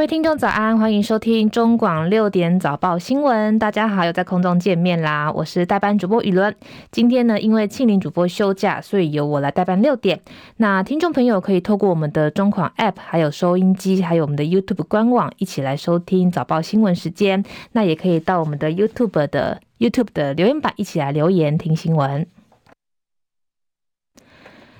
[0.00, 3.58] 各位听众早安，欢迎收听中广六点早报新闻。
[3.58, 5.30] 大家好，又在空中见面啦！
[5.30, 6.56] 我是代班主播雨伦。
[6.90, 10.22] 今天呢，因为庆铃主播休假，所以由我来代班六点。
[10.56, 17.44] 那听众朋友可以透过我们的中广 App，还有收音机，还有我们的 YouTube 官网，一起来收听早报新闻时间。
[17.72, 22.26] 那也可以到我们的 YouTube 的 YouTube 的留言板，一起来留言听新闻。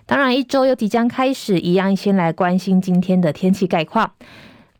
[0.06, 4.12] 当然，一周又即将开始，一样先来关心今天的天气概况。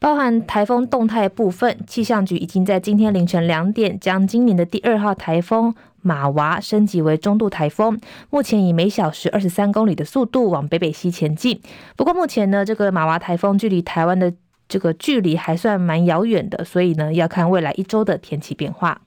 [0.00, 8.00] 包含台风动态部分，气象局已经在今天凌晨两点将今年的第二号台风马娃升级为中度台风，
[8.30, 11.60] 目前以每小时二十三公里的速度往北北西前进。
[11.96, 14.32] 不过目前呢，这个马娃台风距离台湾的
[14.66, 19.02] 这个距离还算蛮遥远的，所以呢，要看未来一周的天气变化。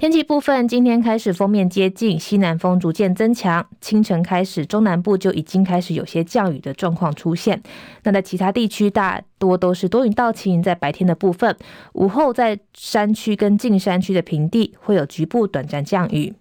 [0.00, 3.66] 天气部分，今天开始风面接近，西南风逐渐增强。
[3.82, 7.62] 清晨开始，中南部就已经开始有些降雨的状况出现。
[8.04, 10.62] 那在其他地区，大多都是多云到晴。
[10.62, 11.54] 在白天的部分，
[11.92, 16.32] 午后在山区跟近山区的平地会有局部短暂降雨。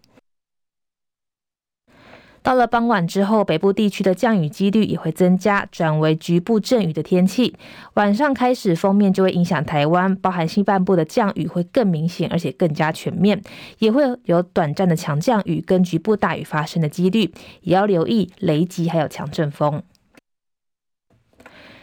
[2.41, 7.55] 到了傍晚之后，北部地区的降雨几率也会增加，转为局部阵雨的天气。
[7.95, 13.41] 晚上开始，锋面就会影响台湾，包含西半部的降雨会更明显，而且更加全面，
[13.79, 19.83] 也会有短暂的强降雨跟局部大雨发生的几率，也要留意雷击还有强阵风。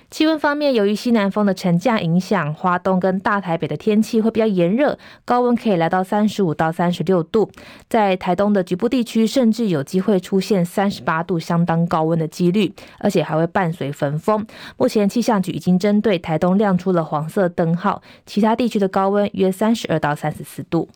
[0.08, 7.50] 气温方面，由于西南风的沉降影响，花东跟大台北的天气会比较炎热，高温可以来到三十五到三十六度。
[7.88, 14.46] 在台东的局部地区，甚至有机会出现三十八度相当高温的几率，而且还会伴随焚风。
[14.76, 20.88] 目前气象局已经针对台东亮出了黄色灯号，其他地区的高温约三十二到三十四度。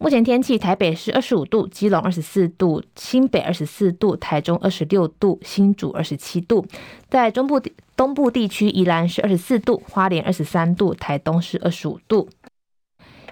[0.00, 6.64] 目前天气，台北是二十五度，基隆二十四度，新北二十四度，台中二十六度，新竹二十七度。
[7.10, 7.60] 在中部、
[7.96, 12.28] 东部地区，宜兰是二十四度，花莲二十三度，台东是二十五度。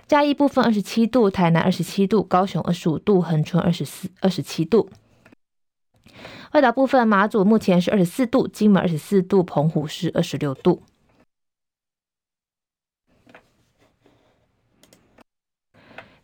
[0.08, 4.90] 嘉义部分二十七度，台南二十七度，高雄二十五度，恒春二十四、二十七度。
[6.52, 10.82] 外岛部分，马祖目前是二十四度，金门二十四度，澎湖是二十六度。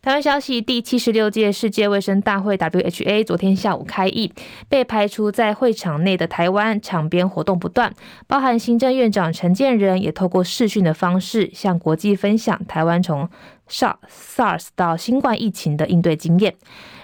[0.03, 4.33] 台湾消息：第七十六届世界卫生大会 （WHA） 昨天下午开议，
[4.67, 7.93] 被排除在会场内的台湾场边活动不断，
[8.27, 13.29] 包含行政院长陈建仁也透过视讯的方式向国际分享台湾从
[13.69, 16.53] SARS 到新冠疫情的应对经验。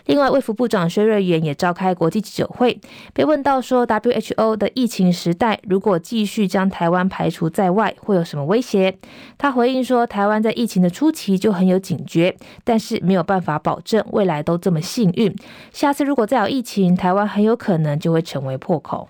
[0.10, 2.82] 另外，卫福部长薛瑞元也召开国际记者会，
[3.14, 8.98] 被问到说，WHO 的疫情时代如果继续将台湾排除在外，会有什么威胁？
[9.38, 15.32] 他回应说，台湾在疫情的初期就很有警觉，但是没有办法保证未来都这么幸运。
[15.72, 19.08] 下次如果再有疫情，台湾很有可能就会成为破口。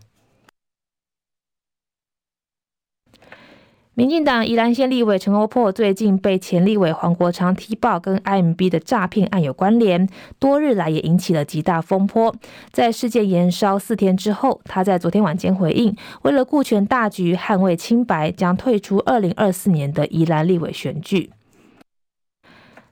[3.99, 10.07] 民进党宜兰县立委陈欧珀最近被前立委黄国昌踢爆跟 IMB 的诈骗案有关联，
[10.39, 12.33] 多日来也引起了极大风波。
[12.71, 21.31] 在事件延烧四天之后，他在昨天晚间回应，为了顾全大局、捍卫清白，将退出二零二四年的宜兰立委选举。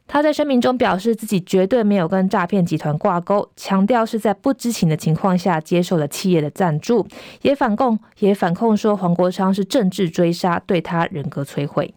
[0.09, 7.06] 他在声明中表示，自己绝对没有跟诈骗集团挂钩，强调是在不知情的情况下接受了企业的赞助，
[7.41, 11.94] 也反控也反控说黄国昌是政治追杀，对他人格摧毁。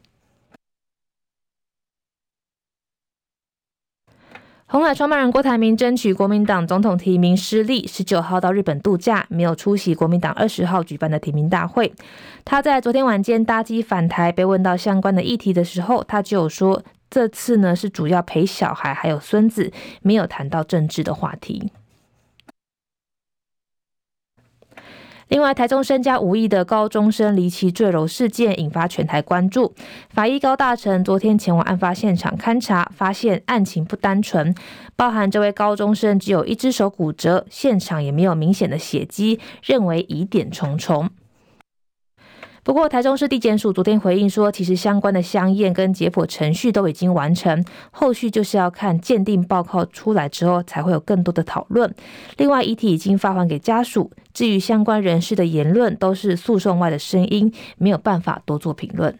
[4.66, 11.92] 红海创办人郭台铭争取国民党总统提名失利，十九号到日本度假，没有出席国民党二十号举办的提名大会。
[12.44, 16.82] 他在昨天晚间搭机返台，被问到相关的议题的时候，他就有说。
[17.10, 21.72] 这次呢是主要陪小孩还有孙子，没有谈到政治的话题。
[25.26, 29.72] 另外，台中身家五亿的高中生离奇坠楼事件引发全台关注。
[30.08, 34.52] 法医高大成昨天前往案发现场勘查，发现案情不单纯，
[34.96, 41.08] 包含这位高中生只有一只手骨折，现场也没有明显的血迹，认为疑点重重。
[42.62, 51.92] 不过，台中市地检署昨天回应说，其实相关的相验跟解剖程序都已经完成，后续就是要看鉴定报告出来之后，才会有更多的讨论。
[52.36, 59.18] 另外，遗体已经发还给家属，至于相关人士的言论，都是诉讼外的声音，没有办法多做评论。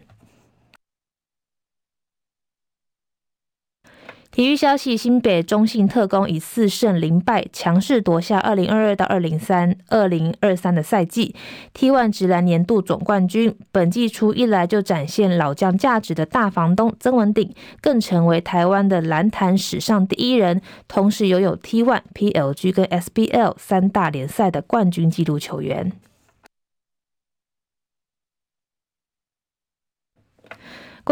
[4.31, 11.35] 体育消息：新北中信特攻以四胜零败强势夺下二零二二到二零三二零二三的赛季
[11.73, 13.53] T1 职篮年度总冠军。
[13.73, 25.91] 本季初一来就展现老将价值的大房东曾文鼎，更成为台湾的篮坛史上第一人，同时拥有 T1、PLG 跟 SBL 三大联赛的冠军纪录球员。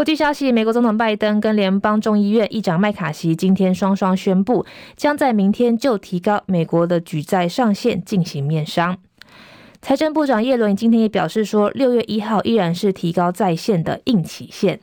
[0.00, 4.64] 国际消息：美国总统拜登跟联邦众议院议长麦卡锡今天双双宣布，
[4.96, 8.96] 将在明天就提高美国的举债上限进行面商。
[9.82, 14.80] 财政部长耶伦今天也表示说，六月一号依然是提高债限的硬期限。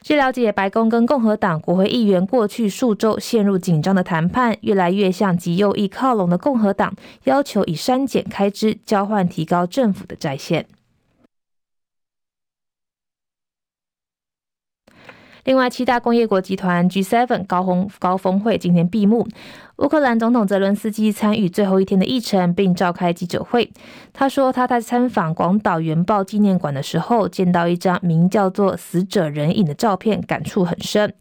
[0.00, 6.94] 据了解，白宫跟共和党国会议员过去数周陷入紧张的谈判，越来越向极右翼靠拢的共和党
[7.24, 10.64] 要求以删减开支交换提高政府的债限。
[15.44, 19.28] 另外，七大工业国集团 G7 高峰高峰会今天闭幕，
[19.76, 23.70] 乌克兰总统泽伦斯基参与最后一天的议程，并召开记者会。
[24.14, 31.12] 他说，他在参访广岛原爆纪念馆的时候，见到一张名叫做“死者人影”的照片，感触很深。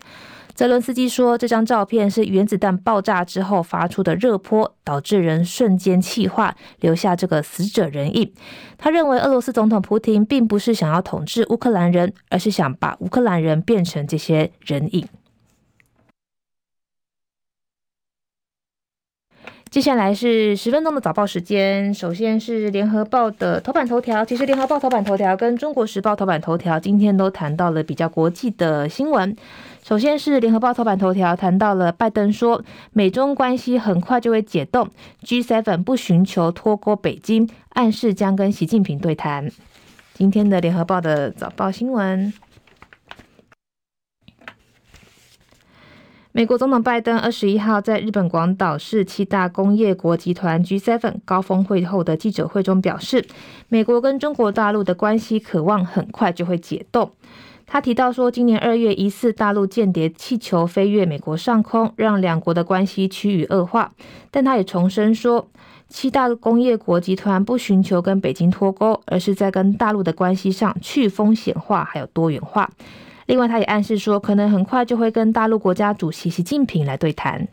[0.56, 8.32] 泽伦斯基说，这张照片是原子弹爆炸之后发出的热波，导致人瞬间气化，留下这个死者人影。
[8.78, 15.08] 他认为，俄罗斯总统普京并不是想要统治乌克兰人，而是想把乌克兰人变成这些人影。
[19.74, 24.24] 接下来是十分钟的早报时间，首先是联合报的头版头条。
[24.24, 29.36] 其实，联合报头版头条跟中国时报头版头条今天都谈到了比较国际的新闻。
[29.84, 34.88] 首先是联合报头版头条谈到了拜登说，美中关系很快就会解冻
[35.24, 39.50] ，G7 不寻求脱钩北京，暗示将跟习近平对谈。
[40.14, 42.32] 今天的联合报的早报新闻，
[46.36, 53.24] 美国总统拜登二十一号在日本广岛市七大工业国集团 G7 高峰会后的记者会中表示，
[53.70, 57.12] 美国跟中国大陆的关系渴望很快就会解冻。
[57.68, 63.92] 他提到说，今年二月疑似大陆间谍气球飞越美国上空，让两国的关系趋于恶化。
[64.32, 65.48] 但他也重申说，
[65.88, 72.72] 七大工业国集团不寻求跟北京脱钩，而是在跟大陆的关系上去风险化还有多元化。
[73.26, 77.48] 另外，他也暗示说，可能很快就会跟大陆国家主席习近平来对谈。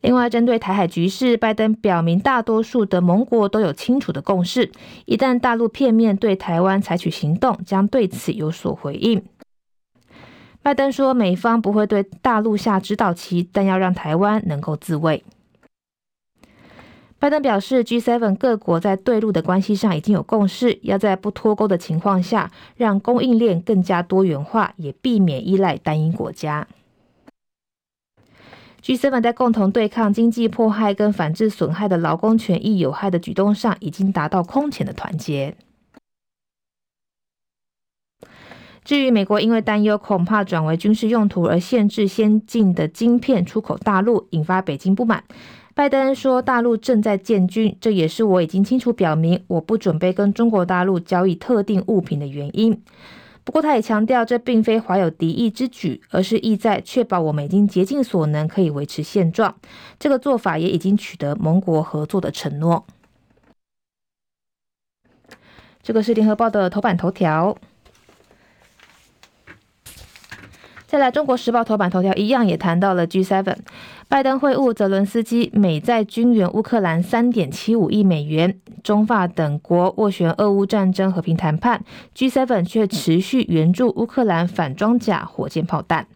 [0.00, 4.72] 另外，针对台海局势，拜登表明，大多数的盟国都有清楚的共识。
[5.04, 9.22] 一旦大陆片面对台湾采取行动，将对此有所回应。
[10.62, 15.22] 拜登说，美方不会对大陆下指导棋，但要让台湾能够自卫。
[17.20, 26.66] 拜登表示，G7 各国在对陆的关系上已经有共识，要在不脱钩的情况下，让供应链更加多元化，也避免依赖单一国家。
[28.82, 35.54] G7 在共同对抗经济迫害跟反制损害的劳工权益有害的举动上，已经达到空前的团结。
[38.82, 45.22] 至于美国因为担忧恐怕转为军事用途而限制先进的晶片出口大陆，引发北京不满。
[45.74, 52.82] 拜登说，大陆正在建军，这也是我已经清楚表明，我不准备跟中国大陆交易特定物品的原因。
[53.44, 59.54] 不过，他也强调，这并非怀有敌意之举，而是意在确保我们已经竭尽所能，可以维持现状。
[59.98, 62.84] 这个做法也已经取得盟国合作的承诺。
[65.82, 67.56] 这个是联合报的头版头条。
[70.90, 73.54] 再来，中国时报头版头条一样也谈到了 G7。
[74.08, 78.58] 拜登会晤泽伦斯基，美在军援乌克兰三点七五亿美元。
[78.82, 81.84] 中法等国斡旋俄乌战争和平谈判
[82.16, 86.08] ，G7 却持续援助乌克兰反装甲、火箭炮弹。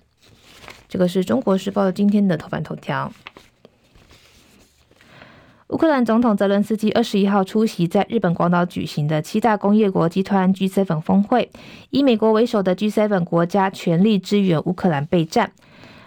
[0.88, 3.12] 这个是中国时报今天的头版头条。
[5.74, 11.50] 乌克兰总统泽伦斯基二十一号出席在日本广岛举行的七大工业国集团 G7 峰会，
[11.90, 15.50] 以美国为首的 G7 国家全力支援乌克兰备战。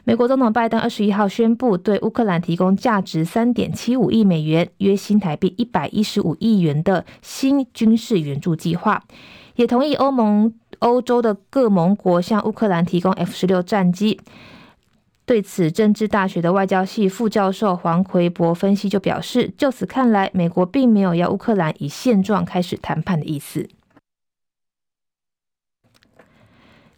[0.05, 9.03] 美国总统拜登二十一号宣布，对乌克兰提供价值三点七五亿美元（约新台币一百一十五亿元）的新军事援助计划，
[9.57, 14.21] 也同意欧盟、欧洲的各盟国向乌克兰提供 F 十六战机。
[15.27, 23.67] 对此，政治大学的外交系副教授黄奎博分析就表示，就此看来，美国并没有要乌克兰以现状开始谈判的意思。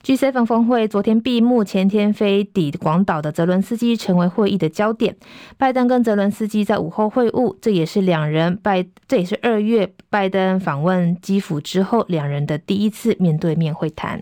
[0.03, 5.17] G7 峰会昨天闭幕，前天飞抵广岛的泽伦斯基成为会议的焦点。
[5.57, 14.21] 拜登跟泽伦斯基在午后会晤，这也是两人拜，这也是二月拜登访问基辅之后两人的第一次面对面会谈。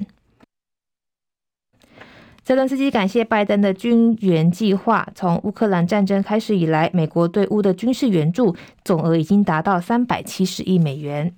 [2.47, 5.05] 泽伦斯基感谢拜登的军援计划。
[5.13, 11.33] 从乌克兰战争开始以来，美国对乌的军事援助总额已经达到三百七十亿美元。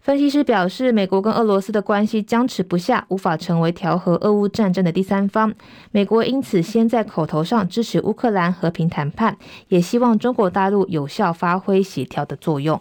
[0.00, 5.54] 分析师表示，美国跟俄罗斯的关系僵持不下，无法成为调和俄乌战争的第三方。
[5.90, 9.36] 美国因此先在口头上支持乌克兰和平谈判，
[9.68, 12.80] 也希望中国大陆有效发挥协调的作用。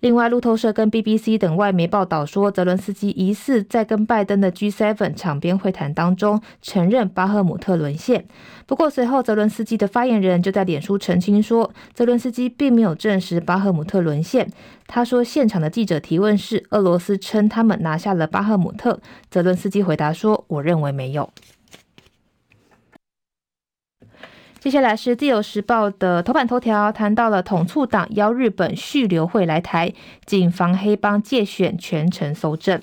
[0.00, 8.24] 另外，路透社跟 BBC 等外媒报道说，泽伦斯基疑似在跟拜登的 G7 场边会谈当中承认巴赫姆特沦陷。
[8.64, 14.48] 不过，随后泽伦斯基的发言人就在脸书澄清说，泽伦斯基并没有证实巴赫姆特沦陷。
[14.86, 21.28] 他说，现场的记者提问是俄罗斯称他们拿下了巴赫姆特，泽伦斯基回答说：“我认为没有。”
[24.60, 29.94] 接下来是自由时报的头版头条，谈到了统促党邀日本旭流会来台，
[30.26, 32.82] 谨防黑帮介选，全程搜证。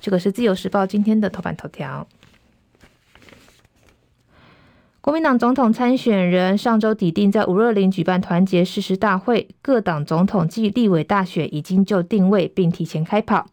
[0.00, 2.06] 这个是自由时报今天的头版头条。
[5.02, 13.46] 国民党总统参选人上周抵定在五二零举办团结誓师大会，各党总统暨立委大选已经就定位并提前开跑。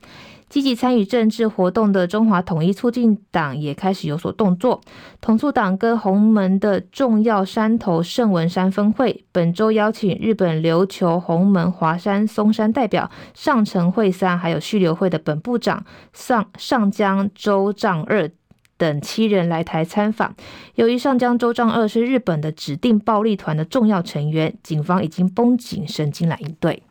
[0.52, 4.82] 积极参与政治活动的中华统一促进党也开始有所动作。
[5.22, 18.30] 统促党跟洪门的重要山头圣文山分会，本周邀请日本琉球洪门华山松山代表上城会三，还有旭流会的本部长上上江周丈二
[18.76, 20.36] 等七人来台参访。
[20.76, 26.84] 由于上江周丈二是日本的指定暴力团的重要成员，警方已经绷紧神经来应对。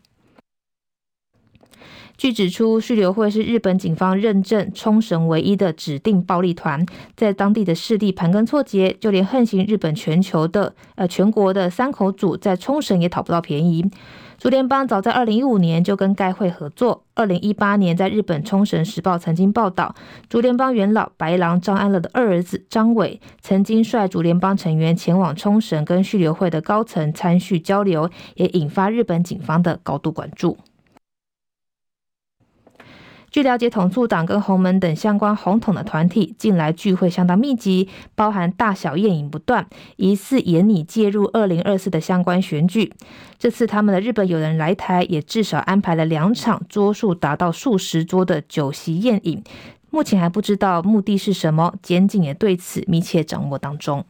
[2.21, 6.85] 据指出，旭流会是日本警方认证冲绳唯一的指定暴力团，
[7.17, 13.91] 在当地的势力盘根错节，就连横行日本全球的呃全国的山口组在冲绳也讨不到便宜。
[14.37, 19.95] 竹联帮早在二零一五年就跟该会合作，二零一八年在日本冲绳时报曾经报道，
[20.29, 30.59] 竹联帮元老白狼张安乐的二儿子张伟曾经率竹联帮成员前往冲绳跟旭流会的高层参叙交流，也引发日本警方的高度关注。
[33.31, 42.93] 据了解，统促党跟洪门等相关红统的团体近来聚会相当密集，包含大小宴饮不断，疑似研拟介入二零二四的相关选举。
[43.39, 49.41] 这次他们的日本友人来台，也至少安排了两场桌数达到数十桌的酒席宴饮，
[49.91, 54.05] 目前还不知道目的是什么，检警也对此密切掌握当中。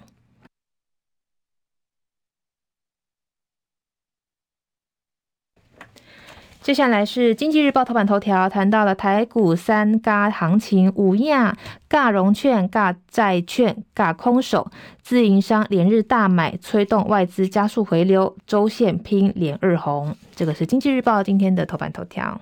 [6.70, 11.56] 接下来是经济日报头版头条，谈到了台股三轧行情，五亚
[11.88, 14.70] 轧融券、轧债券、轧空手，
[15.02, 20.14] 自营商连日大买，催动外资加速回流，周线拼连日红。
[20.36, 22.40] 这个是经济日报今天的头版头条。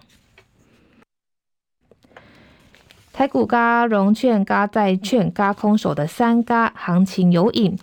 [3.14, 7.78] 台股轧融券、轧债券、轧空手的三轧行情有影。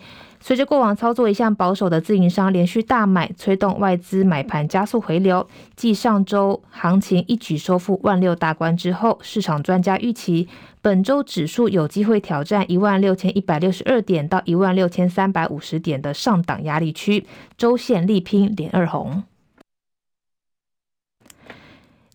[0.45, 5.47] 随着过往操作一向保守的自营商连续大买，催动外资买盘加速回流。
[5.75, 10.47] 继上周行情一举收复万六大关之后，市场专家预期
[10.83, 17.25] 本周指数有机会挑战一万六千一百六十二点到一万六千三百五十点的上档压力区，
[17.57, 19.23] 周线力拼连二红。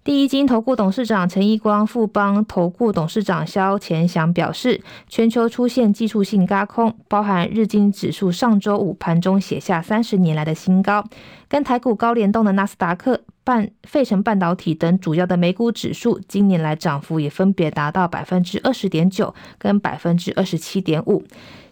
[0.02, 4.80] 第一金投顾董事长陈义光、富邦投顾董事长萧乾祥表示，
[5.10, 11.04] 全球出现技术性高空，包含日经指数上周五盘中写下三十年来的新高，
[11.50, 21.22] 跟台股高联动的纳斯达克、半费城半导体等主要的美股指数，今年来涨幅也分别达到百分之二十点九跟百分之二十七点五，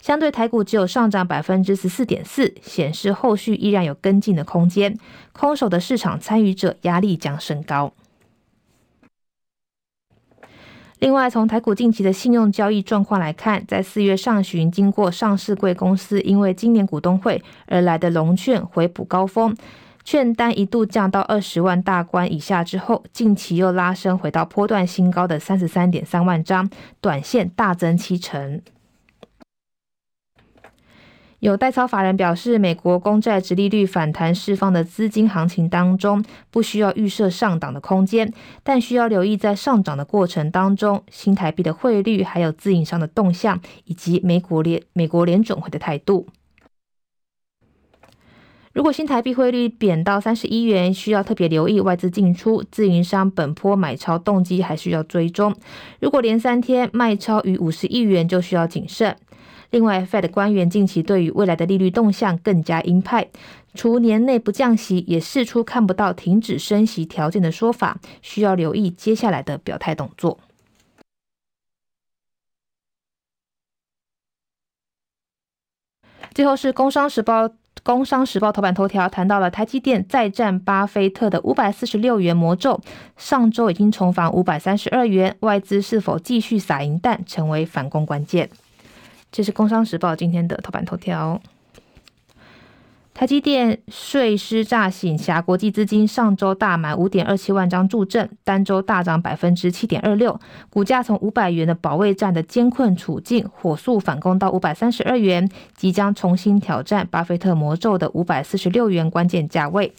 [0.03, 4.99] 相对台股只有上涨百分之十四点四，显示后续依然有跟进的空间，
[5.33, 7.95] 空手的市场参与者压力将升高。
[11.01, 19.57] 另外，从台股近期的信用交易状况来看，在四月上旬，经过上市柜公司因为今年股东会而来的融券回补高峰，
[20.03, 26.69] 券单一度降到二十万大关以下之后，近期又拉升回到波段新高的三十三点三万张，
[27.01, 28.61] 短线大增七成。
[31.41, 38.33] 有代操法人表示，美国公债殖利率反弹释放的资金行情当中，不需要预设上档的空间，
[38.65, 46.27] 但需要留意在上涨的过程当中，新台币的汇率，还有自营商的动向，以及美国联美国联准会的态度。
[48.73, 55.55] 如果新台币汇率贬到三十一元，需要特别留意外资进出，自营商本坡买超动机还需要追踪。
[56.01, 59.17] 如果连三天卖超逾五十亿元，就需要谨慎。
[59.71, 63.29] 另外，Fed 官员近期对于未来的利率动向更加鹰派，
[63.75, 70.39] 除年内不降息，也试出看不到停止升息条件的说法，需要留意接下来的表态动作。
[76.33, 77.47] 最后是《工商时报》，
[77.83, 82.81] 《工商时报》头版头条谈到了台积电再战巴菲特的五百四十六元魔咒，
[83.17, 88.49] 上周已经重返五百三十二元，外资是否继续撒银弹，成为反攻关键。
[89.31, 91.41] 这是《工商时报》今天的头版头条。
[93.15, 100.39] 台积电睡狮诈醒侠国际资金上周大买五点二七万张助阵，单周大涨百分之七点二六，
[100.71, 109.93] 股价从五百元的保卫战的艰困处境，火速反攻到五百三十二元，即将重新挑战巴菲特魔咒的五百四十六元关键价位。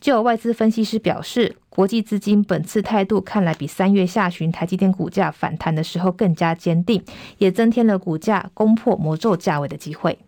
[0.00, 7.02] 就有外资分析师表示，国际资金本次态度看来比三月下旬台积电股价反弹的时候更加坚定，
[7.38, 10.18] 也增添了股价攻破魔咒价位的机会。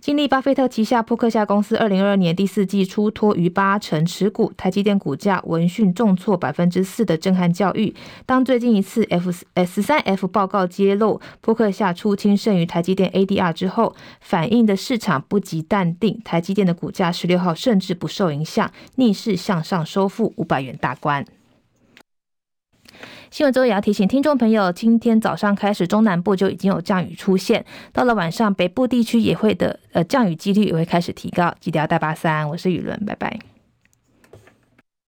[0.00, 7.94] 经历巴菲特旗下扑克下公司二零二二年第四季出脱逾八成持股，台积电股价闻讯重挫百分之四的震撼教育。
[8.24, 9.30] 当最近一次 F
[9.66, 21.26] 十三 F 报告揭露扑克下出清剩余台积电 ADR 之后，反映的市场不及淡定，台积电的股价十六号甚至不受影响，逆势向上收复五百元大关。
[23.30, 32.48] 新闻之后也要提醒听众朋友，今天早上开始，中南部就已经有降雨出现，到了晚上，北部地区也会的，呃，降雨几率也会开始提高，记得要带把伞。
[32.48, 33.49] 我是雨伦，拜拜。